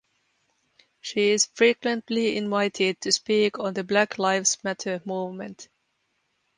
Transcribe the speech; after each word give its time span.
She 1.01 1.29
is 1.29 1.45
frequently 1.45 2.35
invited 2.35 2.99
to 3.01 3.11
speak 3.11 3.59
on 3.59 3.75
the 3.75 3.83
Black 3.83 4.17
Lives 4.17 4.57
Matter 4.63 4.99
movement. 5.05 5.69